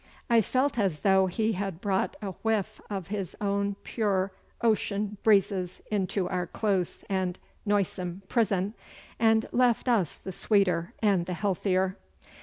[0.31, 4.31] I felt as though he had brought a whiff of his own pure
[4.61, 8.73] ocean breezes into our close and noisome prison,
[9.19, 11.99] and left us the sweeter and the healthier.